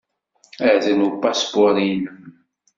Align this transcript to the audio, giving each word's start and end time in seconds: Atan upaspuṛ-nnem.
Atan 0.71 0.99
upaspuṛ-nnem. 1.07 2.19